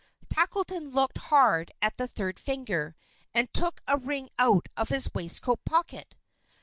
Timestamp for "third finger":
2.07-2.95